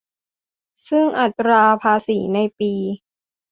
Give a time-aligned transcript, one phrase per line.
[0.87, 2.73] ซึ่งอัตราภาษีในปี